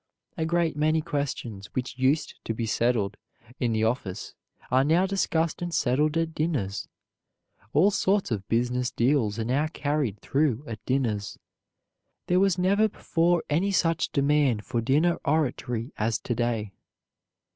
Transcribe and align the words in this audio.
A 0.35 0.47
great 0.47 0.75
many 0.75 0.99
questions 0.99 1.67
which 1.75 1.99
used 1.99 2.33
to 2.45 2.55
be 2.55 2.65
settled 2.65 3.17
in 3.59 3.71
the 3.71 3.83
office 3.83 4.33
are 4.71 4.83
now 4.83 5.05
discussed 5.05 5.61
and 5.61 5.71
settled 5.71 6.17
at 6.17 6.33
dinners. 6.33 6.87
All 7.71 7.91
sorts 7.91 8.31
of 8.31 8.49
business 8.49 8.89
deals 8.89 9.37
are 9.37 9.45
now 9.45 9.67
carried 9.67 10.19
through 10.19 10.63
at 10.65 10.83
dinners. 10.87 11.37
There 12.25 12.39
was 12.39 12.57
never 12.57 12.89
before 12.89 13.43
any 13.47 13.69
such 13.69 14.11
demand 14.11 14.65
for 14.65 14.81
dinner 14.81 15.19
oratory 15.23 15.93
as 15.99 16.17
to 16.21 16.33
day. 16.33 16.71